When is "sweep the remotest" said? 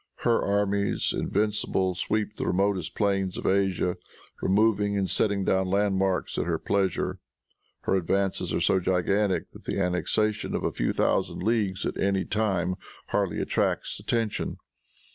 1.93-2.95